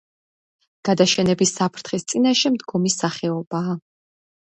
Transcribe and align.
გადაშენების 0.89 1.53
საფრთხის 1.59 2.09
წინაშე 2.15 2.55
მდგომი 2.57 2.97
სახეობაა. 2.99 3.81